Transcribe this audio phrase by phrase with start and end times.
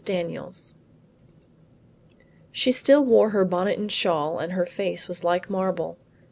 [0.03, 0.73] DANIELS
[2.51, 5.99] She still wore her bonnet and shawl and her face was like marble.